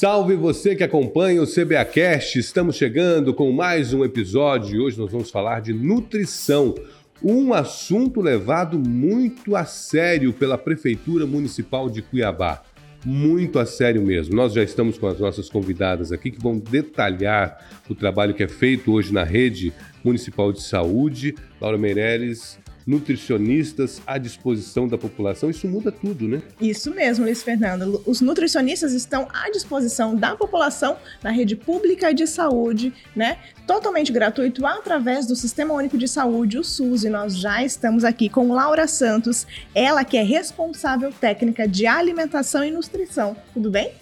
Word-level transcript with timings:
Salve 0.00 0.34
você 0.34 0.74
que 0.74 0.82
acompanha 0.82 1.42
o 1.42 1.46
CBAcast. 1.46 2.38
Estamos 2.38 2.76
chegando 2.76 3.34
com 3.34 3.52
mais 3.52 3.92
um 3.92 4.02
episódio 4.02 4.74
e 4.74 4.80
hoje 4.80 4.98
nós 4.98 5.12
vamos 5.12 5.30
falar 5.30 5.60
de 5.60 5.74
nutrição. 5.74 6.74
Um 7.22 7.52
assunto 7.52 8.22
levado 8.22 8.78
muito 8.78 9.54
a 9.54 9.66
sério 9.66 10.32
pela 10.32 10.56
Prefeitura 10.56 11.26
Municipal 11.26 11.90
de 11.90 12.00
Cuiabá. 12.00 12.62
Muito 13.04 13.58
a 13.58 13.66
sério 13.66 14.00
mesmo. 14.00 14.34
Nós 14.34 14.54
já 14.54 14.62
estamos 14.62 14.96
com 14.96 15.06
as 15.06 15.20
nossas 15.20 15.50
convidadas 15.50 16.12
aqui 16.12 16.30
que 16.30 16.40
vão 16.40 16.56
detalhar 16.58 17.62
o 17.86 17.94
trabalho 17.94 18.32
que 18.32 18.42
é 18.42 18.48
feito 18.48 18.90
hoje 18.90 19.12
na 19.12 19.22
rede 19.22 19.70
municipal 20.02 20.50
de 20.50 20.62
saúde. 20.62 21.34
Laura 21.60 21.76
Meireles, 21.76 22.58
nutricionistas 22.90 24.02
à 24.04 24.18
disposição 24.18 24.88
da 24.88 24.98
população. 24.98 25.48
Isso 25.48 25.68
muda 25.68 25.92
tudo, 25.92 26.26
né? 26.26 26.42
Isso 26.60 26.92
mesmo, 26.92 27.24
Luiz 27.24 27.40
Fernando. 27.40 28.02
Os 28.04 28.20
nutricionistas 28.20 28.92
estão 28.92 29.28
à 29.32 29.48
disposição 29.50 30.16
da 30.16 30.34
população 30.34 30.96
na 31.22 31.30
rede 31.30 31.54
pública 31.54 32.12
de 32.12 32.26
saúde, 32.26 32.92
né? 33.14 33.38
Totalmente 33.64 34.10
gratuito 34.10 34.66
através 34.66 35.24
do 35.24 35.36
Sistema 35.36 35.72
Único 35.72 35.96
de 35.96 36.08
Saúde, 36.08 36.58
o 36.58 36.64
SUS. 36.64 37.04
E 37.04 37.08
nós 37.08 37.38
já 37.38 37.62
estamos 37.64 38.02
aqui 38.02 38.28
com 38.28 38.52
Laura 38.52 38.88
Santos, 38.88 39.46
ela 39.72 40.04
que 40.04 40.16
é 40.16 40.22
responsável 40.22 41.12
técnica 41.12 41.68
de 41.68 41.86
alimentação 41.86 42.64
e 42.64 42.72
nutrição. 42.72 43.36
Tudo 43.54 43.70
bem? 43.70 43.92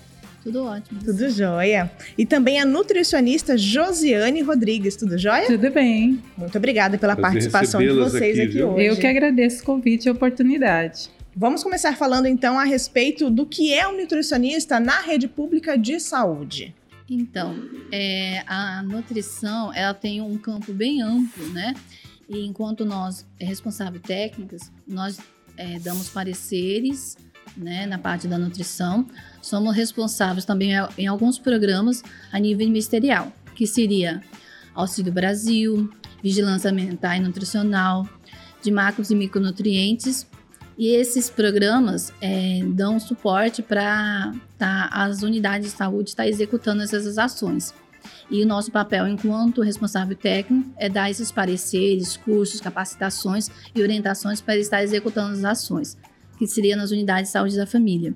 Tudo 0.49 0.65
ótimo. 0.65 1.01
Tudo 1.05 1.29
jóia. 1.29 1.91
E 2.17 2.25
também 2.25 2.59
a 2.59 2.65
nutricionista 2.65 3.59
Josiane 3.59 4.41
Rodrigues. 4.41 4.97
Tudo 4.97 5.19
jóia? 5.19 5.47
Tudo 5.47 5.71
bem. 5.71 6.23
Muito 6.39 6.57
obrigada 6.57 6.97
pela 6.97 7.15
Prazer 7.15 7.51
participação 7.51 7.83
de 7.83 7.91
vocês 7.91 8.39
aqui, 8.39 8.49
aqui 8.49 8.63
hoje. 8.63 8.85
Eu 8.87 8.97
que 8.97 9.07
agradeço 9.07 9.61
o 9.63 9.67
convite 9.67 10.07
e 10.07 10.09
a 10.09 10.13
oportunidade. 10.13 11.11
Vamos 11.37 11.63
começar 11.63 11.95
falando 11.99 12.25
então 12.25 12.59
a 12.59 12.65
respeito 12.65 13.29
do 13.29 13.45
que 13.45 13.75
é 13.75 13.87
um 13.87 14.01
nutricionista 14.01 14.81
na 14.81 15.03
rede 15.03 15.29
pública 15.29 15.77
de 15.77 16.01
saúde. 16.01 16.75
Então, 17.11 17.55
é, 17.93 18.43
a 18.47 18.83
nutrição 18.83 19.71
ela 19.75 19.93
tem 19.93 20.23
um 20.23 20.39
campo 20.39 20.73
bem 20.73 21.03
amplo, 21.03 21.47
né? 21.51 21.75
E 22.27 22.47
enquanto 22.47 22.87
nós, 22.87 23.27
responsáveis 23.39 24.03
técnicos, 24.03 24.73
nós 24.87 25.19
é, 25.59 25.79
damos 25.79 26.09
pareceres 26.09 27.19
né, 27.59 27.87
na 27.87 27.99
parte 27.99 28.29
da 28.29 28.39
nutrição. 28.39 29.07
Somos 29.43 29.75
responsáveis 29.75 30.45
também 30.45 30.71
em 30.97 31.07
alguns 31.07 31.39
programas 31.39 32.03
a 32.33 32.39
nível 32.39 32.67
ministerial, 32.67 33.33
que 33.55 33.67
seria 33.67 34.23
Auxílio 34.75 35.13
Brasil, 35.13 35.91
Vigilância 36.23 36.71
Alimentar 36.71 37.17
e 37.17 37.21
Nutricional, 37.21 38.09
de 38.63 38.71
macros 38.71 39.11
e 39.11 39.15
micronutrientes. 39.15 40.27
E 40.77 40.91
esses 40.91 41.29
programas 41.29 42.13
é, 42.21 42.61
dão 42.69 43.01
suporte 43.01 43.63
para 43.63 44.33
tá, 44.57 44.89
as 44.93 45.23
unidades 45.23 45.73
de 45.73 45.77
saúde 45.77 46.11
estar 46.11 46.23
tá 46.23 46.29
executando 46.29 46.83
essas 46.83 47.19
ações. 47.19 47.75
E 48.31 48.43
o 48.43 48.47
nosso 48.47 48.71
papel 48.71 49.09
enquanto 49.09 49.61
responsável 49.61 50.17
técnico 50.17 50.71
é 50.77 50.89
dar 50.89 51.11
esses 51.11 51.33
pareceres, 51.33 52.17
cursos, 52.17 52.61
capacitações 52.61 53.51
e 53.75 53.83
orientações 53.83 54.41
para 54.41 54.57
estar 54.57 54.83
executando 54.83 55.33
as 55.33 55.45
ações 55.45 55.97
que 56.39 56.47
seria 56.47 56.77
nas 56.77 56.91
unidades 56.91 57.29
de 57.29 57.33
saúde 57.33 57.57
da 57.57 57.67
família. 57.67 58.15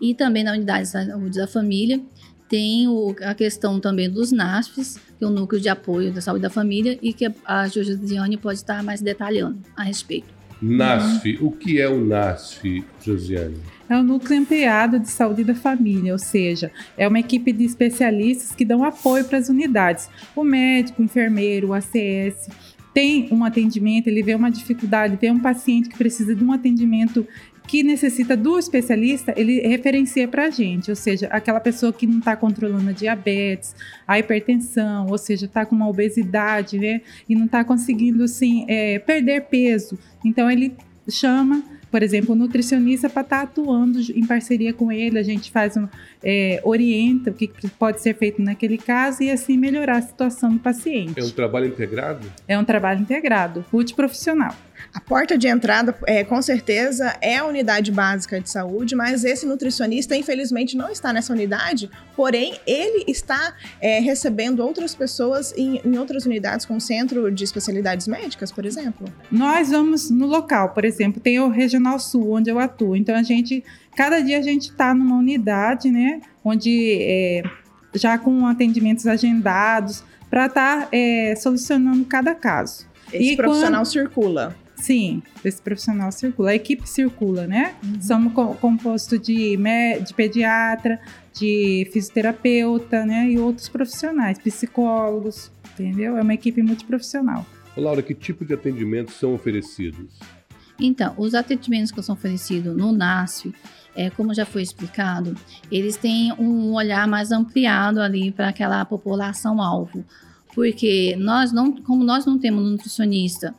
E 0.00 0.14
também 0.14 0.42
na 0.42 0.52
unidade 0.52 0.82
de 0.82 0.88
saúde 0.88 1.38
da 1.38 1.46
família 1.46 2.00
tem 2.48 2.88
o, 2.88 3.14
a 3.22 3.32
questão 3.32 3.78
também 3.78 4.10
dos 4.10 4.32
NASFs, 4.32 4.98
que 5.16 5.24
é 5.24 5.26
o 5.26 5.30
Núcleo 5.30 5.60
de 5.60 5.68
Apoio 5.68 6.12
da 6.12 6.20
Saúde 6.20 6.42
da 6.42 6.50
Família, 6.50 6.98
e 7.00 7.12
que 7.12 7.30
a 7.44 7.68
Josiane 7.68 8.36
pode 8.36 8.58
estar 8.58 8.82
mais 8.82 9.00
detalhando 9.00 9.60
a 9.76 9.84
respeito. 9.84 10.26
NASF, 10.60 11.38
uhum. 11.38 11.46
o 11.46 11.52
que 11.52 11.80
é 11.80 11.88
o 11.88 12.04
NASF, 12.04 12.84
Josiane? 13.02 13.56
É 13.88 13.96
o 13.96 14.02
Núcleo 14.02 14.40
Ampliado 14.40 14.98
de 14.98 15.08
Saúde 15.08 15.44
da 15.44 15.54
Família, 15.54 16.12
ou 16.12 16.18
seja, 16.18 16.70
é 16.98 17.06
uma 17.06 17.20
equipe 17.20 17.52
de 17.52 17.64
especialistas 17.64 18.54
que 18.54 18.64
dão 18.64 18.84
apoio 18.84 19.24
para 19.24 19.38
as 19.38 19.48
unidades. 19.48 20.08
O 20.34 20.42
médico, 20.44 21.00
o 21.00 21.04
enfermeiro, 21.04 21.68
o 21.68 21.72
ACS, 21.72 22.48
tem 22.92 23.28
um 23.32 23.44
atendimento, 23.44 24.08
ele 24.08 24.22
vê 24.22 24.34
uma 24.34 24.50
dificuldade, 24.50 25.16
vê 25.20 25.30
um 25.30 25.38
paciente 25.38 25.88
que 25.88 25.96
precisa 25.96 26.34
de 26.34 26.42
um 26.42 26.52
atendimento 26.52 27.26
que 27.70 27.84
necessita 27.84 28.36
do 28.36 28.58
especialista, 28.58 29.32
ele 29.36 29.60
referencia 29.60 30.26
para 30.26 30.46
a 30.46 30.50
gente, 30.50 30.90
ou 30.90 30.96
seja, 30.96 31.28
aquela 31.28 31.60
pessoa 31.60 31.92
que 31.92 32.04
não 32.04 32.18
está 32.18 32.34
controlando 32.34 32.90
a 32.90 32.92
diabetes, 32.92 33.76
a 34.08 34.18
hipertensão, 34.18 35.06
ou 35.08 35.16
seja, 35.16 35.46
está 35.46 35.64
com 35.64 35.76
uma 35.76 35.88
obesidade, 35.88 36.80
né, 36.80 37.00
e 37.28 37.36
não 37.36 37.44
está 37.44 37.62
conseguindo, 37.62 38.24
assim, 38.24 38.64
é, 38.66 38.98
perder 38.98 39.42
peso. 39.42 39.96
Então, 40.24 40.50
ele 40.50 40.74
chama 41.08 41.62
por 41.90 42.04
exemplo, 42.04 42.34
o 42.34 42.38
nutricionista 42.38 43.10
para 43.10 43.22
estar 43.22 43.38
tá 43.38 43.42
atuando 43.42 43.98
em 44.14 44.24
parceria 44.24 44.72
com 44.72 44.92
ele, 44.92 45.18
a 45.18 45.22
gente 45.24 45.50
faz 45.50 45.76
um, 45.76 45.88
é, 46.22 46.60
orienta 46.62 47.30
o 47.30 47.34
que 47.34 47.50
pode 47.78 48.00
ser 48.00 48.14
feito 48.14 48.40
naquele 48.40 48.78
caso 48.78 49.24
e 49.24 49.30
assim 49.30 49.56
melhorar 49.56 49.96
a 49.96 50.02
situação 50.02 50.52
do 50.52 50.60
paciente. 50.60 51.18
É 51.18 51.24
um 51.24 51.30
trabalho 51.30 51.66
integrado? 51.66 52.30
É 52.46 52.56
um 52.56 52.64
trabalho 52.64 53.00
integrado, 53.00 53.64
multiprofissional. 53.72 54.54
A 54.92 55.00
porta 55.00 55.36
de 55.38 55.46
entrada, 55.48 55.96
é, 56.06 56.24
com 56.24 56.40
certeza, 56.42 57.16
é 57.20 57.36
a 57.36 57.44
unidade 57.44 57.92
básica 57.92 58.40
de 58.40 58.50
saúde, 58.50 58.94
mas 58.94 59.24
esse 59.24 59.46
nutricionista, 59.46 60.16
infelizmente, 60.16 60.76
não 60.76 60.90
está 60.90 61.12
nessa 61.12 61.32
unidade, 61.32 61.90
porém, 62.16 62.58
ele 62.66 63.04
está 63.08 63.54
é, 63.80 64.00
recebendo 64.00 64.60
outras 64.60 64.94
pessoas 64.94 65.52
em, 65.56 65.80
em, 65.84 65.98
outras 65.98 66.26
unidades, 66.26 66.66
como 66.66 66.80
centro 66.80 67.30
de 67.30 67.44
especialidades 67.44 68.06
médicas, 68.08 68.50
por 68.50 68.64
exemplo. 68.64 69.06
Nós 69.30 69.70
vamos 69.70 70.10
no 70.10 70.26
local, 70.26 70.70
por 70.70 70.84
exemplo, 70.84 71.20
tem 71.20 71.38
o 71.40 71.48
Regional 71.48 71.98
Sul, 71.98 72.32
onde 72.32 72.50
eu 72.50 72.58
atuo, 72.58 72.96
então 72.96 73.14
a 73.14 73.22
gente, 73.22 73.64
cada 73.96 74.20
dia 74.20 74.38
a 74.38 74.42
gente 74.42 74.70
está 74.70 74.94
numa 74.94 75.16
unidade, 75.16 75.90
né, 75.90 76.20
onde 76.44 76.98
é, 77.00 77.42
já 77.94 78.18
com 78.18 78.46
atendimentos 78.46 79.06
agendados, 79.06 80.04
para 80.30 80.46
estar 80.46 80.82
tá, 80.82 80.88
é, 80.92 81.34
solucionando 81.36 82.04
cada 82.04 82.34
caso. 82.34 82.86
Esse 83.12 83.32
e 83.32 83.36
profissional 83.36 83.80
quando... 83.80 83.92
circula. 83.92 84.56
Sim, 84.80 85.22
esse 85.44 85.60
profissional 85.60 86.10
circula. 86.10 86.50
A 86.50 86.54
equipe 86.54 86.88
circula, 86.88 87.46
né? 87.46 87.74
Uhum. 87.84 88.00
Somos 88.00 88.32
co 88.32 88.54
composto 88.54 89.18
de, 89.18 89.56
de 89.56 90.14
pediatra, 90.14 90.98
de 91.38 91.88
fisioterapeuta, 91.92 93.04
né? 93.04 93.30
E 93.30 93.38
outros 93.38 93.68
profissionais, 93.68 94.38
psicólogos, 94.38 95.52
entendeu? 95.72 96.16
É 96.16 96.22
uma 96.22 96.32
equipe 96.32 96.62
multiprofissional. 96.62 97.44
Laura, 97.76 98.02
que 98.02 98.14
tipo 98.14 98.44
de 98.44 98.54
atendimentos 98.54 99.14
são 99.14 99.34
oferecidos? 99.34 100.18
Então, 100.78 101.14
os 101.18 101.34
atendimentos 101.34 101.92
que 101.92 102.02
são 102.02 102.14
oferecidos 102.14 102.74
no 102.74 102.90
NASF, 102.90 103.54
é, 103.94 104.08
como 104.08 104.32
já 104.32 104.46
foi 104.46 104.62
explicado, 104.62 105.36
eles 105.70 105.96
têm 105.96 106.32
um 106.38 106.72
olhar 106.72 107.06
mais 107.06 107.30
ampliado 107.30 108.00
ali 108.00 108.32
para 108.32 108.48
aquela 108.48 108.82
população-alvo. 108.86 110.04
Porque 110.54 111.14
nós 111.18 111.52
não, 111.52 111.76
como 111.82 112.02
nós 112.02 112.24
não 112.24 112.38
temos 112.38 112.64
nutricionista 112.64 113.54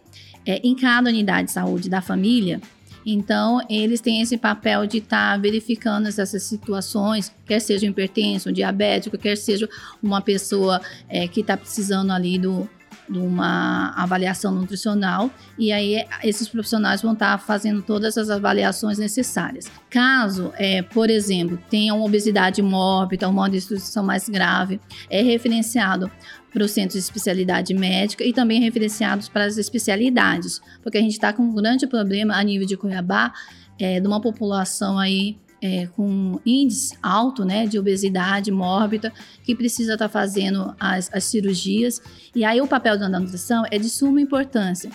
é, 0.45 0.59
em 0.63 0.75
cada 0.75 1.09
unidade 1.09 1.47
de 1.47 1.53
saúde 1.53 1.89
da 1.89 2.01
família. 2.01 2.61
Então, 3.05 3.59
eles 3.69 3.99
têm 3.99 4.21
esse 4.21 4.37
papel 4.37 4.85
de 4.85 4.99
estar 4.99 5.33
tá 5.33 5.37
verificando 5.37 6.07
essas 6.07 6.43
situações, 6.43 7.33
quer 7.45 7.59
seja 7.59 7.87
um 7.87 7.89
hipertenso, 7.89 8.49
um 8.49 8.53
diabético, 8.53 9.17
quer 9.17 9.35
seja 9.37 9.67
uma 10.01 10.21
pessoa 10.21 10.79
é, 11.09 11.27
que 11.27 11.41
está 11.41 11.57
precisando 11.57 12.11
ali 12.11 12.37
do, 12.37 12.69
de 13.11 13.19
uma 13.19 13.93
avaliação 13.95 14.53
nutricional 14.53 15.29
e 15.57 15.71
aí 15.71 16.05
esses 16.23 16.47
profissionais 16.47 17.01
vão 17.01 17.13
estar 17.13 17.37
fazendo 17.39 17.81
todas 17.81 18.17
as 18.17 18.29
avaliações 18.29 18.97
necessárias. 18.97 19.69
Caso, 19.89 20.53
é, 20.55 20.81
por 20.81 21.09
exemplo, 21.09 21.59
tenha 21.69 21.93
uma 21.93 22.05
obesidade 22.05 22.61
mórbida, 22.61 23.27
uma 23.27 23.49
desnutrição 23.49 24.03
mais 24.03 24.29
grave, 24.29 24.79
é 25.09 25.21
referenciado 25.21 26.09
para 26.53 26.63
os 26.63 26.71
centros 26.71 26.93
de 26.93 26.99
especialidade 26.99 27.73
médica 27.73 28.23
e 28.23 28.33
também 28.33 28.61
referenciados 28.61 29.27
para 29.29 29.45
as 29.45 29.57
especialidades, 29.57 30.61
porque 30.81 30.97
a 30.97 31.01
gente 31.01 31.13
está 31.13 31.33
com 31.33 31.43
um 31.43 31.53
grande 31.53 31.87
problema 31.87 32.35
a 32.35 32.43
nível 32.43 32.67
de 32.67 32.77
Cuiabá, 32.77 33.33
é, 33.79 33.99
de 33.99 34.07
uma 34.07 34.21
população 34.21 34.97
aí 34.99 35.37
é, 35.61 35.87
com 35.95 36.39
índice 36.45 36.97
alto 37.01 37.45
né, 37.45 37.67
de 37.67 37.77
obesidade 37.77 38.51
mórbida, 38.51 39.13
que 39.43 39.55
precisa 39.55 39.93
estar 39.93 40.07
tá 40.07 40.11
fazendo 40.11 40.75
as, 40.79 41.09
as 41.13 41.23
cirurgias. 41.25 42.01
E 42.33 42.43
aí 42.43 42.59
o 42.59 42.67
papel 42.67 42.97
da 42.97 43.07
nutrição 43.07 43.63
é 43.69 43.77
de 43.77 43.89
suma 43.89 44.19
importância 44.19 44.89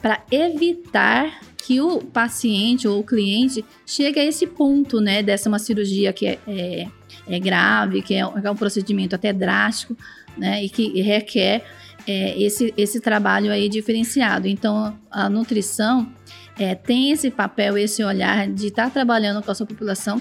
para 0.00 0.22
evitar 0.30 1.40
que 1.56 1.80
o 1.80 1.98
paciente 2.00 2.88
ou 2.88 2.98
o 2.98 3.04
cliente 3.04 3.64
chegue 3.86 4.18
a 4.18 4.24
esse 4.24 4.48
ponto, 4.48 5.00
né, 5.00 5.22
dessa 5.22 5.48
uma 5.48 5.60
cirurgia 5.60 6.12
que 6.12 6.26
é, 6.26 6.38
é, 6.46 6.88
é 7.28 7.38
grave, 7.38 8.02
que 8.02 8.14
é, 8.14 8.18
é 8.18 8.50
um 8.50 8.56
procedimento 8.56 9.14
até 9.14 9.32
drástico, 9.32 9.96
né? 10.36 10.64
E 10.64 10.68
que 10.68 11.00
requer 11.00 11.64
é, 12.06 12.40
esse, 12.40 12.72
esse 12.76 13.00
trabalho 13.00 13.50
aí 13.50 13.68
diferenciado. 13.68 14.46
Então, 14.48 14.96
a 15.10 15.28
nutrição 15.28 16.10
é, 16.58 16.74
tem 16.74 17.10
esse 17.10 17.30
papel, 17.30 17.78
esse 17.78 18.02
olhar 18.02 18.48
de 18.48 18.68
estar 18.68 18.84
tá 18.84 18.90
trabalhando 18.90 19.42
com 19.42 19.50
a 19.50 19.54
sua 19.54 19.66
população, 19.66 20.20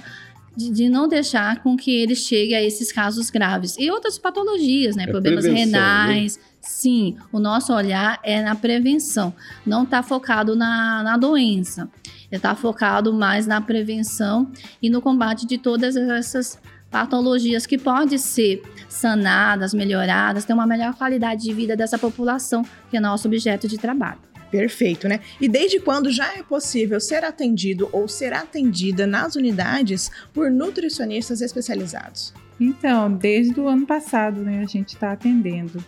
de, 0.55 0.69
de, 0.69 0.89
não 0.89 1.07
deixar 1.07 1.63
com 1.63 1.77
que 1.77 1.91
ele 1.91 2.13
chegue 2.15 2.53
a 2.53 2.61
esses 2.61 2.91
casos 2.91 3.29
graves. 3.29 3.77
E 3.77 3.89
outras 3.89 4.17
patologias, 4.17 4.95
né? 4.95 5.03
É 5.03 5.07
Problemas 5.07 5.45
renais. 5.45 6.37
Né? 6.37 6.43
Sim, 6.59 7.15
o 7.31 7.39
nosso 7.39 7.73
olhar 7.73 8.19
é 8.21 8.41
na 8.43 8.53
prevenção, 8.53 9.33
não 9.65 9.83
está 9.83 10.03
focado 10.03 10.55
na, 10.55 11.01
na 11.03 11.17
doença. 11.17 11.89
Está 12.31 12.55
focado 12.55 13.13
mais 13.13 13.47
na 13.47 13.59
prevenção 13.59 14.51
e 14.81 14.89
no 14.89 15.01
combate 15.01 15.45
de 15.45 15.57
todas 15.57 15.95
essas 15.95 16.59
patologias 16.91 17.65
que 17.65 17.77
podem 17.77 18.17
ser 18.17 18.61
sanadas, 18.89 19.73
melhoradas, 19.73 20.45
ter 20.45 20.53
uma 20.53 20.67
melhor 20.67 20.93
qualidade 20.93 21.43
de 21.43 21.53
vida 21.53 21.75
dessa 21.75 21.97
população, 21.97 22.63
que 22.89 22.97
é 22.97 22.99
nosso 22.99 23.27
objeto 23.27 23.67
de 23.67 23.77
trabalho. 23.77 24.19
Perfeito, 24.51 25.07
né? 25.07 25.21
E 25.39 25.47
desde 25.47 25.79
quando 25.79 26.11
já 26.11 26.35
é 26.35 26.43
possível 26.43 26.99
ser 26.99 27.23
atendido 27.23 27.87
ou 27.93 28.09
ser 28.09 28.33
atendida 28.33 29.07
nas 29.07 29.35
unidades 29.35 30.11
por 30.33 30.51
nutricionistas 30.51 31.39
especializados? 31.41 32.33
Então, 32.59 33.11
desde 33.11 33.57
o 33.59 33.67
ano 33.69 33.87
passado, 33.87 34.41
né, 34.41 34.59
a 34.61 34.67
gente 34.67 34.89
está 34.89 35.13
atendendo. 35.13 35.83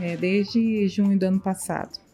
É, 0.00 0.16
desde 0.16 0.86
junho 0.88 1.18
do 1.18 1.24
ano 1.24 1.40
passado. 1.40 2.05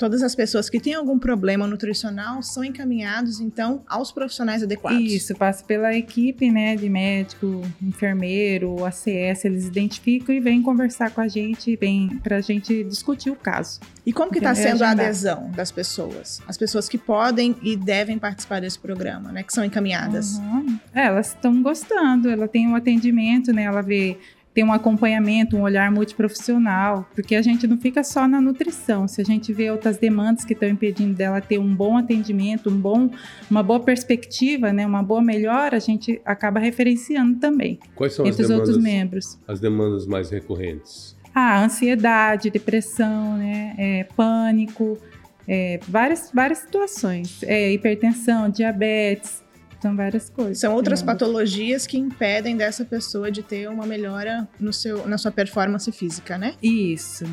Todas 0.00 0.22
as 0.22 0.34
pessoas 0.34 0.70
que 0.70 0.80
têm 0.80 0.94
algum 0.94 1.18
problema 1.18 1.66
nutricional 1.66 2.42
são 2.42 2.64
encaminhados, 2.64 3.38
então, 3.38 3.82
aos 3.86 4.10
profissionais 4.10 4.62
adequados. 4.62 4.98
Isso, 4.98 5.34
passa 5.34 5.62
pela 5.62 5.94
equipe, 5.94 6.50
né, 6.50 6.74
de 6.74 6.88
médico, 6.88 7.60
enfermeiro, 7.82 8.82
ACS, 8.82 9.44
eles 9.44 9.66
identificam 9.66 10.34
e 10.34 10.40
vêm 10.40 10.62
conversar 10.62 11.10
com 11.10 11.20
a 11.20 11.28
gente, 11.28 11.78
para 12.22 12.36
a 12.36 12.40
gente 12.40 12.82
discutir 12.84 13.28
o 13.28 13.36
caso. 13.36 13.78
E 14.06 14.10
como 14.10 14.32
que 14.32 14.38
está 14.38 14.54
sendo 14.54 14.82
a 14.82 14.92
adesão 14.92 15.50
das 15.50 15.70
pessoas? 15.70 16.40
As 16.48 16.56
pessoas 16.56 16.88
que 16.88 16.96
podem 16.96 17.54
e 17.60 17.76
devem 17.76 18.18
participar 18.18 18.62
desse 18.62 18.78
programa, 18.78 19.30
né, 19.30 19.42
que 19.42 19.52
são 19.52 19.62
encaminhadas. 19.62 20.38
Uhum. 20.38 20.78
É, 20.94 21.08
elas 21.08 21.28
estão 21.28 21.62
gostando, 21.62 22.30
ela 22.30 22.48
tem 22.48 22.66
um 22.66 22.74
atendimento, 22.74 23.52
né, 23.52 23.64
ela 23.64 23.82
vê 23.82 24.16
ter 24.52 24.64
um 24.64 24.72
acompanhamento, 24.72 25.56
um 25.56 25.62
olhar 25.62 25.90
multiprofissional, 25.90 27.08
porque 27.14 27.36
a 27.36 27.42
gente 27.42 27.66
não 27.66 27.78
fica 27.78 28.02
só 28.02 28.26
na 28.26 28.40
nutrição. 28.40 29.06
Se 29.06 29.20
a 29.20 29.24
gente 29.24 29.52
vê 29.52 29.70
outras 29.70 29.96
demandas 29.96 30.44
que 30.44 30.52
estão 30.52 30.68
impedindo 30.68 31.14
dela 31.14 31.40
ter 31.40 31.58
um 31.58 31.74
bom 31.74 31.96
atendimento, 31.96 32.68
um 32.68 32.76
bom, 32.76 33.10
uma 33.50 33.62
boa 33.62 33.80
perspectiva, 33.80 34.72
né, 34.72 34.84
uma 34.86 35.02
boa 35.02 35.22
melhora, 35.22 35.76
a 35.76 35.80
gente 35.80 36.20
acaba 36.24 36.58
referenciando 36.58 37.38
também. 37.38 37.78
Quais 37.94 38.14
são 38.14 38.26
entre 38.26 38.42
as 38.42 38.48
demandas, 38.48 38.68
os 38.68 38.74
outros 38.74 38.84
membros? 38.84 39.38
As 39.46 39.60
demandas 39.60 40.06
mais 40.06 40.30
recorrentes? 40.30 41.16
Ah, 41.32 41.62
ansiedade, 41.62 42.50
depressão, 42.50 43.36
né, 43.36 43.74
é, 43.78 44.04
pânico, 44.16 44.98
é, 45.46 45.78
várias, 45.88 46.30
várias 46.34 46.58
situações, 46.58 47.42
é, 47.44 47.72
hipertensão, 47.72 48.48
diabetes, 48.48 49.42
são 49.80 49.96
várias 49.96 50.28
coisas. 50.28 50.58
São 50.58 50.74
outras 50.74 51.02
patologias 51.02 51.86
que 51.86 51.96
impedem 51.96 52.56
dessa 52.56 52.84
pessoa 52.84 53.30
de 53.30 53.42
ter 53.42 53.68
uma 53.68 53.86
melhora 53.86 54.46
no 54.58 54.72
seu, 54.72 55.06
na 55.06 55.16
sua 55.16 55.30
performance 55.30 55.90
física, 55.90 56.36
né? 56.36 56.54
Isso. 56.62 57.24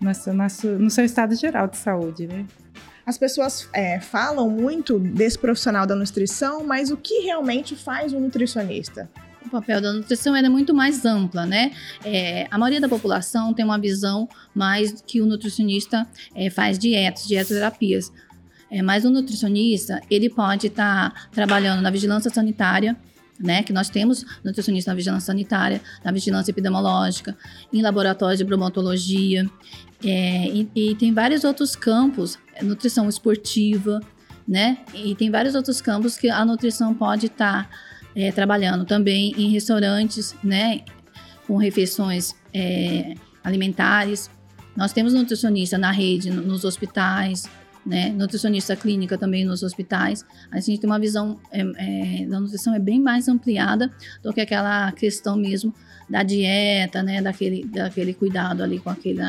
Nosso, 0.00 0.32
nosso, 0.32 0.66
no 0.66 0.90
seu 0.90 1.04
estado 1.04 1.34
geral 1.34 1.68
de 1.68 1.76
saúde, 1.76 2.26
né? 2.26 2.46
As 3.04 3.18
pessoas 3.18 3.68
é, 3.74 4.00
falam 4.00 4.48
muito 4.48 4.98
desse 4.98 5.38
profissional 5.38 5.86
da 5.86 5.94
nutrição, 5.94 6.64
mas 6.64 6.90
o 6.90 6.96
que 6.96 7.20
realmente 7.20 7.76
faz 7.76 8.12
um 8.12 8.20
nutricionista? 8.20 9.10
O 9.44 9.50
papel 9.50 9.80
da 9.80 9.92
nutrição 9.92 10.36
é 10.36 10.48
muito 10.48 10.72
mais 10.72 11.04
ampla, 11.04 11.44
né? 11.44 11.72
É, 12.04 12.46
a 12.50 12.56
maioria 12.56 12.80
da 12.80 12.88
população 12.88 13.52
tem 13.52 13.64
uma 13.64 13.78
visão 13.78 14.28
mais 14.54 15.02
que 15.06 15.20
o 15.20 15.26
nutricionista 15.26 16.06
é, 16.34 16.48
faz 16.50 16.78
dietas, 16.78 17.26
dietoterapias. 17.26 18.12
É, 18.70 18.82
mas 18.82 19.04
o 19.04 19.10
nutricionista, 19.10 20.00
ele 20.08 20.30
pode 20.30 20.68
estar 20.68 21.10
tá 21.10 21.28
trabalhando 21.32 21.82
na 21.82 21.90
vigilância 21.90 22.30
sanitária, 22.30 22.96
né, 23.38 23.62
que 23.62 23.72
nós 23.72 23.88
temos 23.88 24.24
nutricionista 24.44 24.90
na 24.90 24.94
vigilância 24.94 25.26
sanitária, 25.26 25.80
na 26.04 26.12
vigilância 26.12 26.50
epidemiológica, 26.50 27.36
em 27.72 27.80
laboratórios 27.80 28.38
de 28.38 28.44
bromatologia, 28.44 29.48
é, 30.04 30.46
e, 30.46 30.68
e, 30.74 30.94
tem 30.94 31.12
vários 31.12 31.42
outros 31.42 31.74
campos, 31.74 32.38
é, 32.54 32.62
nutrição 32.62 33.08
esportiva, 33.08 34.00
né, 34.46 34.78
e 34.94 35.14
tem 35.14 35.30
vários 35.30 35.54
outros 35.54 35.80
campos 35.80 36.16
que 36.16 36.28
a 36.28 36.44
nutrição 36.44 36.94
pode 36.94 37.26
estar 37.26 37.64
tá, 37.64 37.70
é, 38.14 38.30
trabalhando 38.30 38.84
também 38.84 39.32
em 39.36 39.50
restaurantes, 39.50 40.34
né, 40.44 40.82
com 41.46 41.56
refeições 41.56 42.34
é, 42.52 43.14
alimentares. 43.42 44.30
Nós 44.76 44.92
temos 44.92 45.14
nutricionista 45.14 45.78
na 45.78 45.90
rede, 45.90 46.30
nos 46.30 46.64
hospitais, 46.64 47.48
né? 47.84 48.10
Nutricionista 48.10 48.76
clínica 48.76 49.16
também 49.16 49.44
nos 49.44 49.62
hospitais. 49.62 50.24
A 50.50 50.60
gente 50.60 50.80
tem 50.80 50.88
uma 50.88 50.98
visão 50.98 51.38
é, 51.50 51.60
é, 51.60 52.26
da 52.26 52.40
nutrição 52.40 52.74
é 52.74 52.78
bem 52.78 53.00
mais 53.00 53.28
ampliada 53.28 53.90
do 54.22 54.32
que 54.32 54.40
aquela 54.40 54.92
questão 54.92 55.36
mesmo 55.36 55.74
da 56.08 56.22
dieta, 56.22 57.02
né? 57.02 57.22
Daquele, 57.22 57.64
daquele 57.64 58.14
cuidado 58.14 58.62
ali 58.62 58.78
com 58.78 58.90
aquele 58.90 59.20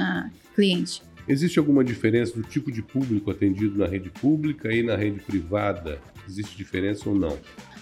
cliente. 0.56 1.02
Existe 1.28 1.60
alguma 1.60 1.84
diferença 1.84 2.34
do 2.36 2.44
tipo 2.44 2.72
de 2.72 2.82
público 2.82 3.32
atendido 3.32 3.78
na 3.78 3.88
rede 3.88 4.10
pública 4.10 4.74
e 4.74 4.84
na 4.84 4.96
rede 4.96 5.20
privada? 5.20 6.00
Existe 6.28 6.58
diferença 6.58 7.08
ou 7.10 7.16
não? 7.16 7.38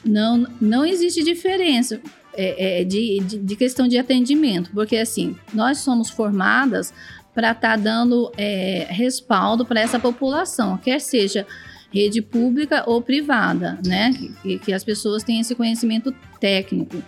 Não, 0.06 0.48
não 0.62 0.86
existe 0.86 1.24
diferença 1.24 2.02
é, 2.34 2.82
é, 2.82 2.84
de, 2.84 3.20
de, 3.20 3.38
de 3.38 3.56
questão 3.56 3.88
de 3.88 3.98
atendimento, 3.98 4.72
porque 4.72 4.98
assim, 4.98 5.36
nós 5.54 5.80
somos 5.80 6.10
formadas 6.10 6.94
para 7.40 7.52
estar 7.52 7.70
tá 7.70 7.76
dando 7.78 8.30
é, 8.36 8.86
respaldo 8.90 9.66
para 9.66 9.80
essa 9.80 9.98
população, 9.98 10.76
quer 10.76 11.00
seja 11.00 11.48
rede 11.90 12.22
pública 12.22 12.84
ou 12.86 13.02
privada, 13.02 13.80
né? 13.86 14.14
Que, 14.42 14.60
que 14.60 14.74
as 14.74 14.84
pessoas 14.84 15.24
tenham 15.24 15.40
esse 15.40 15.56
conhecimento 15.56 16.14
técnico 16.38 17.02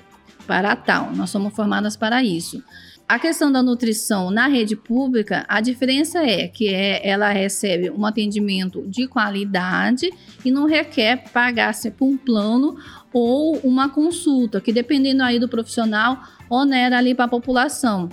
para 0.47 0.73
tal. 0.73 1.13
Nós 1.13 1.29
somos 1.29 1.53
formadas 1.53 1.97
para 1.97 2.23
isso. 2.23 2.63
A 3.09 3.19
questão 3.19 3.51
da 3.51 3.61
nutrição 3.61 4.31
na 4.31 4.47
rede 4.47 4.73
pública, 4.73 5.45
a 5.49 5.59
diferença 5.59 6.19
é 6.19 6.47
que 6.47 6.69
é, 6.69 7.05
ela 7.05 7.29
recebe 7.29 7.89
um 7.89 8.05
atendimento 8.05 8.87
de 8.87 9.07
qualidade 9.07 10.09
e 10.45 10.49
não 10.49 10.65
requer 10.65 11.25
pagar-se 11.33 11.91
por 11.91 12.05
um 12.05 12.15
plano 12.15 12.77
ou 13.11 13.57
uma 13.65 13.89
consulta, 13.89 14.61
que 14.61 14.71
dependendo 14.71 15.23
aí 15.23 15.39
do 15.39 15.49
profissional, 15.49 16.23
onera 16.49 16.97
ali 16.97 17.13
para 17.13 17.25
a 17.25 17.27
população. 17.27 18.07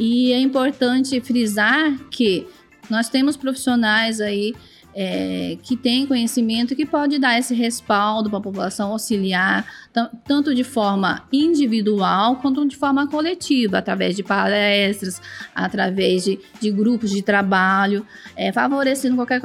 E 0.00 0.32
é 0.32 0.40
importante 0.40 1.20
frisar 1.20 1.94
que 2.10 2.48
nós 2.88 3.10
temos 3.10 3.36
profissionais 3.36 4.18
aí 4.18 4.54
é, 4.94 5.58
que 5.62 5.76
têm 5.76 6.06
conhecimento 6.06 6.74
que 6.74 6.86
pode 6.86 7.18
dar 7.18 7.38
esse 7.38 7.54
respaldo 7.54 8.30
para 8.30 8.38
a 8.38 8.42
população 8.42 8.92
auxiliar, 8.92 9.66
tanto 10.24 10.54
de 10.54 10.64
forma 10.64 11.28
individual 11.30 12.36
quanto 12.36 12.66
de 12.66 12.76
forma 12.76 13.06
coletiva, 13.06 13.76
através 13.76 14.16
de 14.16 14.22
palestras, 14.22 15.20
através 15.54 16.24
de, 16.24 16.40
de 16.60 16.70
grupos 16.70 17.10
de 17.10 17.20
trabalho, 17.20 18.04
é, 18.34 18.50
favorecendo 18.52 19.16
qualquer 19.16 19.40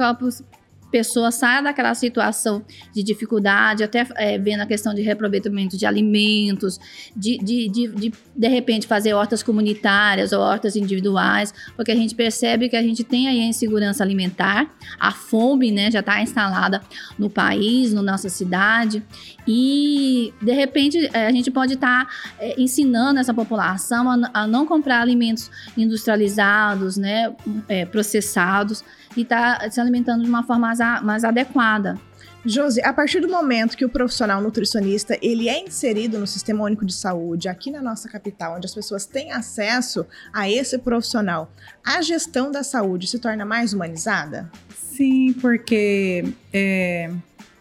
pessoa 0.96 1.30
saia 1.30 1.60
daquela 1.60 1.94
situação 1.94 2.64
de 2.90 3.02
dificuldade, 3.02 3.84
até 3.84 4.06
é, 4.16 4.38
vendo 4.38 4.62
a 4.62 4.66
questão 4.66 4.94
de 4.94 5.02
reaproveitamento 5.02 5.76
de 5.76 5.84
alimentos, 5.84 6.80
de, 7.14 7.36
de, 7.36 7.68
de, 7.68 7.88
de, 7.88 8.12
de 8.34 8.48
repente 8.48 8.86
fazer 8.86 9.12
hortas 9.12 9.42
comunitárias 9.42 10.32
ou 10.32 10.40
hortas 10.40 10.74
individuais, 10.74 11.52
porque 11.76 11.92
a 11.92 11.94
gente 11.94 12.14
percebe 12.14 12.70
que 12.70 12.76
a 12.76 12.82
gente 12.82 13.04
tem 13.04 13.28
aí 13.28 13.42
a 13.42 13.44
insegurança 13.44 14.02
alimentar, 14.02 14.74
a 14.98 15.12
fome 15.12 15.70
né, 15.70 15.90
já 15.90 16.00
está 16.00 16.22
instalada 16.22 16.80
no 17.18 17.28
país, 17.28 17.92
na 17.92 18.00
nossa 18.00 18.30
cidade, 18.30 19.02
e 19.46 20.32
de 20.40 20.52
repente 20.52 21.10
é, 21.12 21.26
a 21.26 21.30
gente 21.30 21.50
pode 21.50 21.74
estar 21.74 22.06
tá, 22.06 22.12
é, 22.40 22.58
ensinando 22.58 23.20
essa 23.20 23.34
população 23.34 24.10
a, 24.10 24.30
a, 24.32 24.46
não 24.46 24.64
comprar 24.64 25.02
alimentos 25.02 25.50
industrializados, 25.76 26.96
né, 26.96 27.36
é, 27.68 27.84
processados, 27.84 28.82
e 29.16 29.22
está 29.22 29.68
se 29.70 29.80
alimentando 29.80 30.22
de 30.22 30.28
uma 30.28 30.42
forma 30.42 30.68
mais, 30.68 30.80
a, 30.80 31.00
mais 31.00 31.24
adequada. 31.24 31.98
Josi, 32.44 32.80
a 32.82 32.92
partir 32.92 33.18
do 33.18 33.28
momento 33.28 33.76
que 33.76 33.84
o 33.84 33.88
profissional 33.88 34.40
nutricionista 34.40 35.18
ele 35.20 35.48
é 35.48 35.60
inserido 35.60 36.16
no 36.16 36.28
Sistema 36.28 36.62
Único 36.62 36.86
de 36.86 36.94
Saúde, 36.94 37.48
aqui 37.48 37.72
na 37.72 37.82
nossa 37.82 38.08
capital, 38.08 38.56
onde 38.56 38.66
as 38.66 38.74
pessoas 38.74 39.04
têm 39.04 39.32
acesso 39.32 40.06
a 40.32 40.48
esse 40.48 40.78
profissional, 40.78 41.50
a 41.84 42.00
gestão 42.00 42.52
da 42.52 42.62
saúde 42.62 43.08
se 43.08 43.18
torna 43.18 43.44
mais 43.44 43.72
humanizada? 43.72 44.48
Sim, 44.76 45.32
porque, 45.40 46.24
é, 46.52 47.10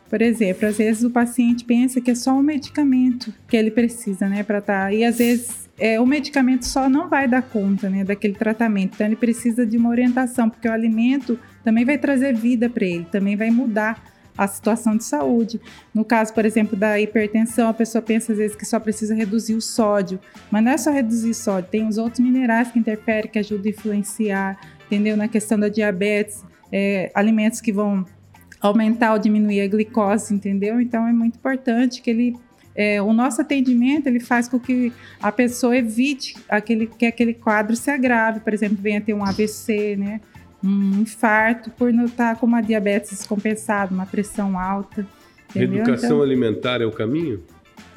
por 0.08 0.22
exemplo, 0.22 0.68
às 0.68 0.78
vezes 0.78 1.04
o 1.04 1.10
paciente 1.10 1.66
pensa 1.66 2.00
que 2.00 2.12
é 2.12 2.16
só 2.16 2.34
um 2.34 2.44
medicamento 2.44 3.34
que 3.48 3.58
ele 3.58 3.72
precisa, 3.72 4.30
né, 4.30 4.44
para 4.44 4.60
estar. 4.60 4.84
Tá, 4.86 4.94
e 4.94 5.04
às 5.04 5.18
vezes 5.18 5.65
é, 5.77 6.00
o 6.00 6.05
medicamento 6.05 6.65
só 6.65 6.89
não 6.89 7.10
vai 7.10 7.27
dar 7.27 7.41
conta 7.41 7.89
né, 7.89 8.03
daquele 8.03 8.34
tratamento. 8.34 8.96
Então, 8.96 9.08
ele 9.08 9.15
precisa 9.15 9.65
de 9.65 9.77
uma 9.77 9.89
orientação, 9.89 10.50
porque 10.50 10.67
o 10.67 10.72
alimento 10.72 11.38
também 11.63 11.84
vai 11.84 11.98
trazer 11.98 12.34
vida 12.36 12.70
para 12.70 12.86
ele, 12.86 13.05
também 13.12 13.36
vai 13.36 13.50
mudar 13.51 14.01
a 14.38 14.48
situação 14.48 14.98
de 14.98 15.03
saúde. 15.03 15.62
No 15.94 16.03
caso, 16.03 16.34
por 16.34 16.46
exemplo, 16.46 16.77
da 16.77 17.00
hipertensão, 17.00 17.70
a 17.70 17.74
pessoa 17.74 18.01
pensa 18.01 18.34
às 18.34 18.38
vezes 18.38 18.55
que 18.55 18.65
só 18.65 18.79
precisa 18.79 19.15
reduzir 19.15 19.55
o 19.55 19.62
sódio, 19.62 20.20
mas 20.51 20.63
não 20.63 20.72
é 20.72 20.77
só 20.77 20.91
reduzir 20.91 21.29
o 21.29 21.36
sódio, 21.36 21.70
tem 21.70 21.88
os 21.88 21.98
outros 21.98 22.20
minerais 22.20 22.70
que 22.72 22.79
interferem, 22.79 23.32
que 23.32 23.39
ajudam 23.39 23.65
a 23.65 23.70
influenciar, 23.70 24.60
entendeu? 24.86 25.15
Na 25.15 25.27
questão 25.27 25.58
da 25.58 25.70
diabetes, 25.70 26.44
é, 26.72 27.12
alimentos 27.13 27.62
que 27.62 27.72
vão 27.72 28.05
aumentar 28.60 29.13
ou 29.13 29.20
diminuir 29.20 29.62
a 29.62 29.67
glicose, 29.67 30.34
entendeu? 30.34 30.82
Então 30.82 31.08
é 31.08 31.13
muito 31.13 31.36
importante 31.36 32.01
que 32.01 32.10
ele 32.10 32.36
é, 32.75 33.01
o 33.01 33.13
nosso 33.13 33.41
atendimento 33.41 34.08
ele 34.08 34.20
faz 34.20 34.48
com 34.48 34.60
que 34.60 34.91
a 35.22 35.32
pessoa 35.32 35.77
evite 35.77 36.36
aquele, 36.50 36.88
que 36.88 37.05
aquele 37.05 37.34
quadro 37.34 37.75
se 37.75 37.89
agrave, 37.89 38.41
por 38.41 38.53
exemplo, 38.53 38.77
venha 38.79 39.00
ter 39.00 39.13
um 39.13 39.24
AVC, 39.24 39.96
né? 39.96 40.20
um 40.65 41.01
infarto 41.01 41.70
por 41.70 41.94
não 41.94 42.05
estar 42.05 42.38
com 42.38 42.46
uma 42.46 42.62
diabetes 42.62 43.12
descompensada, 43.12 43.94
uma 43.94 44.05
pressão 44.05 44.60
alta. 44.60 45.08
Entendeu? 45.50 45.84
Educação 45.84 46.10
então, 46.10 46.22
alimentar 46.24 46.82
é 46.82 46.86
o 46.86 46.91
caminho? 46.91 47.44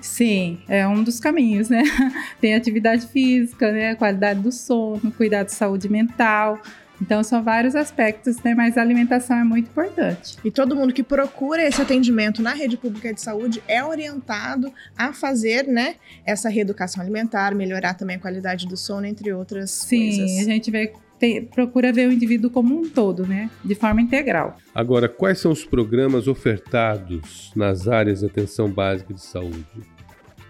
Sim, 0.01 0.61
é 0.69 0.87
um 0.87 1.03
dos 1.03 1.19
caminhos, 1.19 1.69
né? 1.69 1.83
Tem 2.41 2.55
atividade 2.55 3.07
física, 3.09 3.73
né? 3.73 3.95
Qualidade 3.95 4.41
do 4.41 4.53
sono, 4.53 5.11
cuidado 5.17 5.47
de 5.47 5.55
saúde 5.55 5.89
mental. 5.89 6.61
Então, 7.01 7.23
são 7.23 7.43
vários 7.43 7.75
aspectos, 7.75 8.43
né? 8.43 8.55
Mas 8.55 8.77
a 8.77 8.83
alimentação 8.83 9.37
é 9.37 9.45
muito 9.45 9.67
importante. 9.69 10.37
E 10.45 10.51
todo 10.51 10.75
mundo 10.75 10.93
que 10.93 11.03
procura 11.03 11.63
esse 11.63 11.81
atendimento 11.81 12.43
na 12.43 12.53
rede 12.53 12.77
pública 12.77 13.13
de 13.13 13.21
saúde 13.21 13.63
é 13.69 13.85
orientado 13.85 14.73
a 14.97 15.13
fazer, 15.13 15.67
né, 15.67 15.97
essa 16.25 16.49
reeducação 16.49 17.03
alimentar, 17.03 17.55
melhorar 17.55 17.95
também 17.95 18.17
a 18.17 18.19
qualidade 18.19 18.67
do 18.67 18.77
sono, 18.77 19.07
entre 19.07 19.33
outras 19.33 19.71
Sim, 19.71 20.07
coisas. 20.07 20.31
Sim, 20.31 20.41
a 20.41 20.45
gente 20.45 20.71
vê 20.71 20.93
tem, 21.19 21.45
procura 21.45 21.93
ver 21.93 22.09
o 22.09 22.13
indivíduo 22.13 22.49
como 22.49 22.79
um 22.79 22.89
todo, 22.89 23.27
né? 23.27 23.51
De 23.65 23.75
forma 23.75 24.01
integral. 24.01 24.57
Agora, 24.75 25.09
quais 25.09 25.41
são 25.41 25.51
os 25.51 25.65
programas 25.65 26.29
ofertados 26.29 27.51
nas 27.57 27.89
áreas 27.89 28.21
de 28.21 28.27
atenção 28.27 28.71
básica 28.71 29.13
de 29.13 29.21
saúde? 29.21 29.67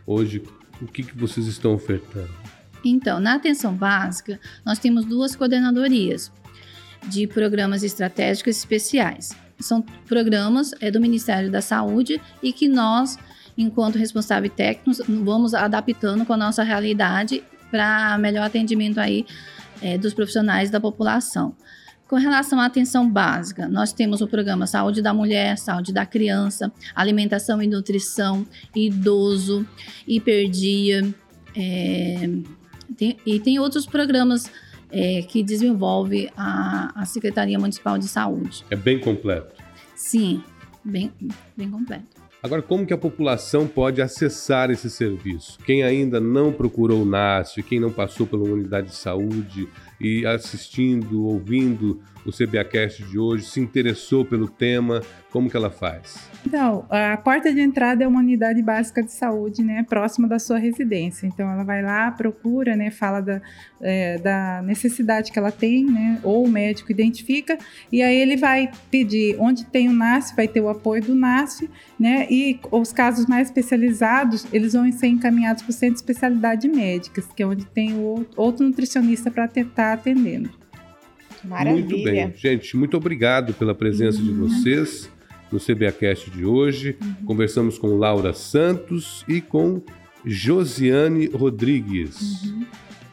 Hoje, 0.07 0.43
o 0.81 0.87
que, 0.87 1.02
que 1.02 1.17
vocês 1.17 1.47
estão 1.47 1.75
ofertando? 1.75 2.28
Então, 2.85 3.19
na 3.19 3.35
atenção 3.35 3.75
básica, 3.75 4.38
nós 4.64 4.78
temos 4.78 5.05
duas 5.05 5.35
coordenadorias 5.35 6.31
de 7.07 7.26
programas 7.26 7.83
estratégicos 7.83 8.57
especiais. 8.57 9.31
São 9.61 9.83
programas 10.07 10.73
é, 10.81 10.90
do 10.90 11.00
Ministério 11.00 11.50
da 11.50 11.61
Saúde 11.61 12.21
e 12.43 12.52
que 12.52 12.69
nós, 12.69 13.19
enquanto 13.57 13.97
responsáveis 13.97 14.52
técnicos, 14.55 15.00
vamos 15.07 15.55
adaptando 15.55 16.25
com 16.25 16.33
a 16.33 16.37
nossa 16.37 16.62
realidade 16.62 17.43
para 17.71 18.17
melhor 18.19 18.45
atendimento 18.45 18.99
aí 18.99 19.26
é, 19.83 19.99
dos 19.99 20.14
profissionais 20.14 20.71
da 20.71 20.81
população. 20.81 21.55
Com 22.07 22.17
relação 22.17 22.59
à 22.59 22.64
atenção 22.64 23.09
básica, 23.09 23.69
nós 23.69 23.93
temos 23.93 24.23
o 24.23 24.26
programa 24.26 24.67
Saúde 24.67 25.02
da 25.02 25.12
Mulher, 25.12 25.59
Saúde 25.59 25.93
da 25.93 26.07
Criança, 26.07 26.73
Alimentação 26.95 27.61
e 27.61 27.67
Nutrição, 27.67 28.47
Idoso, 28.75 29.67
Hiperdia, 30.07 31.02
é, 31.55 32.31
tem, 32.97 33.19
e 33.26 33.38
tem 33.38 33.59
outros 33.59 33.85
programas 33.85 34.50
é, 34.90 35.23
que 35.23 35.42
desenvolve 35.42 36.30
a, 36.37 36.92
a 36.95 37.04
Secretaria 37.04 37.59
Municipal 37.59 37.99
de 37.99 38.09
Saúde. 38.09 38.64
É 38.71 38.76
bem 38.76 39.00
completo. 39.00 39.54
Sim, 39.95 40.42
bem, 40.85 41.12
bem 41.57 41.71
completo. 41.71 42.18
Agora, 42.40 42.62
como 42.62 42.87
que 42.87 42.95
a 42.95 42.99
população 42.99 43.66
pode 43.66 44.00
acessar 44.00 44.71
esse 44.71 44.88
serviço? 44.88 45.59
Quem 45.66 45.83
ainda 45.83 46.21
não 46.21 46.52
procurou 46.52 47.02
o 47.02 47.04
NASF, 47.04 47.64
quem 47.64 47.80
não 47.80 47.90
passou 47.90 48.28
pela 48.28 48.45
unidade 48.45 48.88
de 48.88 48.95
saúde 48.95 49.68
e 50.00 50.25
assistindo, 50.25 51.26
ouvindo 51.26 52.00
o 52.25 52.30
CBAcast 52.30 53.02
de 53.02 53.18
hoje, 53.18 53.45
se 53.45 53.59
interessou 53.59 54.25
pelo 54.25 54.49
tema, 54.49 55.02
como 55.30 55.50
que 55.50 55.57
ela 55.57 55.71
faz? 55.71 56.30
Então, 56.47 56.87
a 56.88 57.16
porta 57.16 57.52
de 57.52 57.61
entrada 57.61 58.04
é 58.04 58.07
uma 58.07 58.21
unidade 58.21 58.62
básica 58.62 59.02
de 59.02 59.11
saúde, 59.11 59.62
né, 59.62 59.85
próxima 59.88 60.28
da 60.28 60.38
sua 60.38 60.59
residência. 60.59 61.26
Então, 61.26 61.50
ela 61.50 61.64
vai 61.64 61.83
lá, 61.83 62.11
procura, 62.11 62.76
né, 62.76 62.90
fala 62.90 63.21
da, 63.21 63.40
é, 63.80 64.18
da 64.18 64.62
necessidade 64.62 65.33
que 65.33 65.38
ela 65.38 65.50
tem, 65.50 65.85
né, 65.85 66.21
ou 66.23 66.45
o 66.45 66.49
médico 66.49 66.92
identifica, 66.92 67.59
e 67.90 68.02
aí 68.02 68.16
ele 68.16 68.37
vai 68.37 68.71
pedir 68.90 69.37
onde 69.40 69.64
tem 69.64 69.88
o 69.88 69.92
NASF, 69.92 70.37
vai 70.37 70.47
ter 70.47 70.61
o 70.61 70.68
apoio 70.68 71.02
do 71.02 71.14
NASF, 71.14 71.68
né, 71.99 72.26
e 72.31 72.61
os 72.71 72.93
casos 72.93 73.26
mais 73.26 73.49
especializados, 73.49 74.47
eles 74.52 74.73
vão 74.73 74.90
ser 74.93 75.09
encaminhados 75.09 75.62
para 75.62 75.71
o 75.71 75.73
Centro 75.73 75.95
de 75.95 76.00
Especialidade 76.00 76.69
Médicas, 76.69 77.26
que 77.35 77.43
é 77.43 77.47
onde 77.47 77.64
tem 77.67 77.95
o 77.95 78.25
outro 78.37 78.64
nutricionista 78.64 79.31
para 79.31 79.47
estar 79.47 79.95
atendendo. 79.95 80.50
Maravilha. 81.45 81.87
Muito 81.87 82.05
bem. 82.05 82.33
Gente, 82.37 82.76
muito 82.76 82.97
obrigado 82.97 83.52
pela 83.55 83.75
presença 83.75 84.19
uhum. 84.19 84.26
de 84.26 84.33
vocês 84.33 85.11
no 85.50 85.59
CBAcast 85.59 86.31
de 86.31 86.45
hoje. 86.45 86.97
Uhum. 87.02 87.26
Conversamos 87.26 87.78
com 87.78 87.88
Laura 87.97 88.33
Santos 88.33 89.25
e 89.28 89.40
com 89.40 89.83
Josiane 90.25 91.26
Rodrigues. 91.26 92.45
Uhum. 92.45 92.67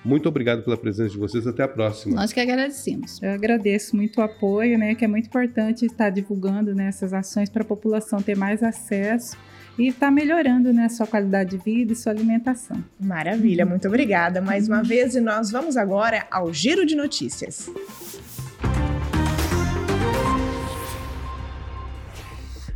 Muito 0.06 0.30
obrigado 0.30 0.64
pela 0.64 0.78
presença 0.78 1.10
de 1.10 1.18
vocês. 1.18 1.48
Até 1.48 1.64
a 1.64 1.68
próxima. 1.68 2.16
Nós 2.16 2.32
que 2.32 2.40
agradecemos. 2.40 3.20
Eu 3.22 3.32
agradeço 3.32 3.96
muito 3.96 4.22
o 4.22 4.24
apoio, 4.24 4.78
né? 4.78 4.94
Que 4.94 5.04
é 5.04 5.08
muito 5.08 5.26
importante 5.26 5.84
estar 5.84 6.12
divulgando 6.12 6.76
né, 6.76 6.88
essas 6.88 7.12
ações 7.12 7.50
para 7.50 7.64
a 7.64 7.66
população 7.66 8.22
ter 8.22 8.38
mais 8.38 8.62
acesso 8.62 9.36
e 9.78 9.88
está 9.88 10.10
melhorando 10.10 10.72
né, 10.72 10.86
a 10.86 10.90
sua 10.90 11.08
qualidade 11.08 11.58
de 11.58 11.58
vida 11.58 11.92
e 11.92 11.96
sua 11.96 12.12
alimentação. 12.12 12.82
Maravilha, 13.00 13.66
muito 13.66 13.88
obrigada 13.88 14.42
mais 14.42 14.68
uma 14.68 14.82
vez 14.82 15.16
e 15.16 15.20
nós 15.20 15.52
vamos 15.52 15.76
agora 15.76 16.26
ao 16.32 16.54
Giro 16.54 16.86
de 16.86 16.96
Notícias. 16.96 17.70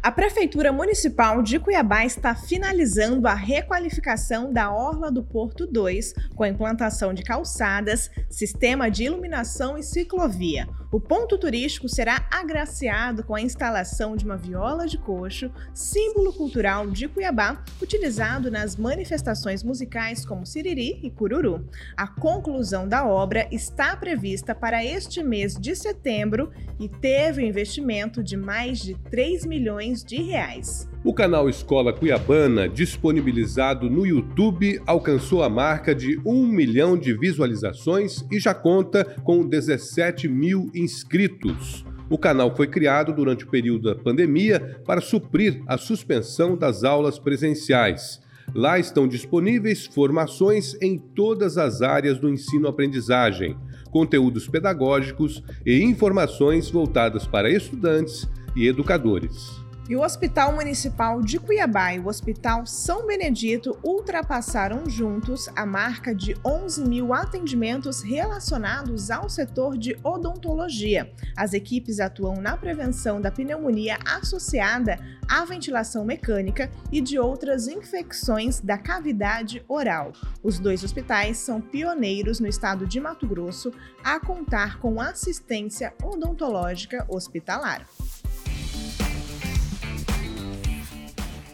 A 0.02 0.14
Prefeitura 0.14 0.72
Municipal 0.72 1.44
de 1.44 1.60
Cuiabá 1.60 2.06
está 2.06 2.34
finalizando 2.34 3.28
a 3.28 3.34
requalificação 3.34 4.52
da 4.52 4.72
Orla 4.72 5.12
do 5.12 5.22
Porto 5.22 5.68
2, 5.68 6.14
com 6.34 6.44
a 6.44 6.48
implantação 6.48 7.14
de 7.14 7.22
calçadas, 7.22 8.10
sistema 8.30 8.90
de 8.90 9.04
iluminação 9.04 9.78
e 9.78 9.84
ciclovia. 9.84 10.70
O 10.92 11.00
ponto 11.00 11.38
turístico 11.38 11.88
será 11.88 12.26
agraciado 12.32 13.24
com 13.24 13.36
a 13.36 13.42
instalação 13.42 14.16
de 14.16 14.26
uma 14.26 14.36
viola 14.36 14.88
de 14.88 14.98
coxo, 14.98 15.52
símbolo 15.72 16.34
cultural 16.34 16.90
de 16.90 17.08
Cuiabá, 17.08 17.64
utilizado 17.80 18.50
nas 18.50 18.76
manifestações 18.76 19.62
musicais 19.62 20.26
como 20.26 20.48
Siriri 20.48 21.00
e 21.04 21.12
Cururu. 21.12 21.64
A 21.96 22.08
conclusão 22.08 22.88
da 22.88 23.06
obra 23.06 23.48
está 23.52 23.96
prevista 23.96 24.56
para 24.56 24.84
este 24.84 25.22
mês 25.22 25.54
de 25.54 25.76
setembro 25.76 26.52
e 26.80 26.90
teve 26.90 27.44
um 27.44 27.48
investimento 27.48 28.24
de 28.24 28.36
mais 28.36 28.80
de 28.80 28.96
3 28.96 29.46
milhões 29.46 30.04
de 30.04 30.20
reais. 30.24 30.90
O 31.10 31.14
canal 31.14 31.50
Escola 31.50 31.92
Cuiabana, 31.92 32.70
disponibilizado 32.70 33.90
no 33.90 34.06
YouTube, 34.06 34.80
alcançou 34.86 35.42
a 35.42 35.50
marca 35.50 35.96
de 35.96 36.22
1 36.24 36.46
milhão 36.46 36.96
de 36.96 37.14
visualizações 37.14 38.24
e 38.32 38.40
já 38.40 38.54
conta 38.54 39.04
com 39.24 39.44
17 39.44 40.28
mil 40.28 40.70
inscritos. 40.72 41.84
O 42.12 42.18
canal 42.20 42.56
foi 42.56 42.68
criado 42.68 43.12
durante 43.12 43.44
o 43.44 43.48
período 43.48 43.90
da 43.90 43.96
pandemia 43.96 44.80
para 44.86 45.02
suprir 45.02 45.64
a 45.66 45.80
suspensão 45.80 46.56
das 46.56 46.84
aulas 46.84 47.18
presenciais. 47.18 48.22
Lá 48.54 48.78
estão 48.78 49.08
disponíveis 49.08 49.88
formações 49.88 50.78
em 50.80 50.96
todas 51.00 51.58
as 51.58 51.82
áreas 51.82 52.20
do 52.20 52.30
ensino-aprendizagem, 52.30 53.58
conteúdos 53.90 54.48
pedagógicos 54.48 55.44
e 55.66 55.82
informações 55.82 56.70
voltadas 56.70 57.26
para 57.26 57.50
estudantes 57.50 58.30
e 58.56 58.68
educadores. 58.68 59.68
E 59.90 59.96
o 59.96 60.04
Hospital 60.04 60.54
Municipal 60.54 61.20
de 61.20 61.40
Cuiabá 61.40 61.96
e 61.96 62.00
o 62.00 62.08
Hospital 62.08 62.64
São 62.68 63.08
Benedito 63.08 63.76
ultrapassaram 63.84 64.88
juntos 64.88 65.50
a 65.56 65.66
marca 65.66 66.14
de 66.14 66.38
11 66.46 66.88
mil 66.88 67.12
atendimentos 67.12 68.04
relacionados 68.04 69.10
ao 69.10 69.28
setor 69.28 69.76
de 69.80 69.98
odontologia. 70.04 71.12
As 71.36 71.54
equipes 71.54 72.00
atuam 72.00 72.36
na 72.36 72.56
prevenção 72.56 73.20
da 73.20 73.32
pneumonia 73.32 73.98
associada 74.06 75.00
à 75.28 75.44
ventilação 75.44 76.06
mecânica 76.06 76.70
e 76.92 77.02
de 77.02 77.18
outras 77.18 77.68
infecções 77.68 78.60
da 78.60 78.78
cavidade 78.78 79.66
oral. 79.68 80.14
Os 80.44 80.60
dois 80.60 80.84
hospitais 80.84 81.40
são 81.40 81.60
pioneiros 81.60 82.40
no 82.40 82.46
estado 82.46 82.86
de 82.86 83.00
Mato 83.00 83.28
Grosso 83.28 83.74
a 84.04 84.20
contar 84.20 84.78
com 84.78 85.02
assistência 85.02 85.96
odontológica 86.04 87.08
hospitalar. 87.10 87.88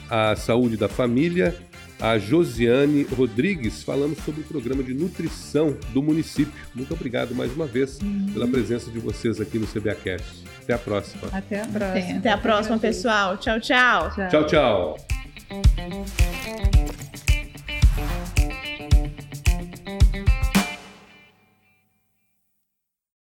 à 0.09 0.35
Saúde 0.35 0.77
da 0.77 0.87
Família 0.87 1.55
a 1.99 2.17
Josiane 2.17 3.03
Rodrigues, 3.03 3.83
falando 3.83 4.15
sobre 4.23 4.41
o 4.41 4.43
programa 4.43 4.83
de 4.83 4.93
nutrição 4.93 5.77
do 5.93 6.01
município. 6.01 6.53
Muito 6.73 6.93
obrigado 6.93 7.33
mais 7.33 7.53
uma 7.53 7.65
vez 7.65 7.99
uhum. 8.01 8.27
pela 8.33 8.47
presença 8.47 8.91
de 8.91 8.99
vocês 8.99 9.39
aqui 9.39 9.57
no 9.57 9.67
CBAcast. 9.67 10.43
Até 10.63 10.73
a 10.73 10.77
próxima. 10.77 11.27
Até 11.31 11.61
a 11.61 11.67
próxima. 11.67 11.99
Até, 11.99 12.17
Até 12.17 12.29
a 12.29 12.37
próxima, 12.37 12.79
pessoal. 12.79 13.37
Tchau, 13.37 13.59
tchau. 13.59 14.11
Tchau, 14.29 14.45
tchau. 14.45 14.97
tchau. 15.47 16.64